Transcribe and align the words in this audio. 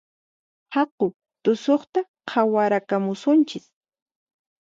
Haku 0.73 1.05
tusuqta 1.43 1.99
qhawarakamusunchis 2.29 3.65